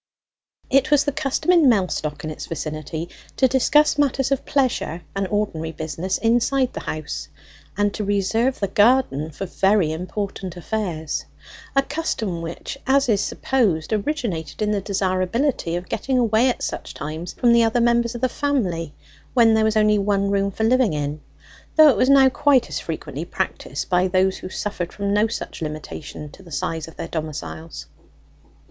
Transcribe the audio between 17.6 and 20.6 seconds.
other members of the family when there was only one room